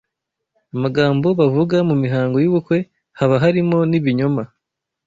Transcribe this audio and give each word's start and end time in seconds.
Amagambo 0.75 1.27
bavuga 1.39 1.75
mu 1.89 1.95
mihango 2.03 2.37
y’ubukwe 2.43 2.77
haba 3.19 3.35
harimo 3.43 3.77
n’ 3.89 3.93
ibinyoma 3.99 4.43